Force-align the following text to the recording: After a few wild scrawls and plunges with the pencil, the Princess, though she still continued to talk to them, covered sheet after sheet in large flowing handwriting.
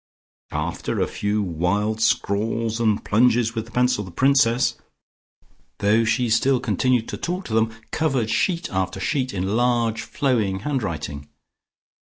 After 0.55 0.99
a 0.99 1.05
few 1.05 1.43
wild 1.43 2.01
scrawls 2.01 2.79
and 2.79 3.05
plunges 3.05 3.53
with 3.53 3.65
the 3.65 3.71
pencil, 3.71 4.03
the 4.03 4.09
Princess, 4.09 4.73
though 5.77 6.05
she 6.05 6.27
still 6.27 6.59
continued 6.59 7.07
to 7.09 7.17
talk 7.17 7.45
to 7.45 7.53
them, 7.53 7.71
covered 7.91 8.31
sheet 8.31 8.67
after 8.71 8.99
sheet 8.99 9.31
in 9.31 9.55
large 9.55 10.01
flowing 10.01 10.61
handwriting. 10.61 11.29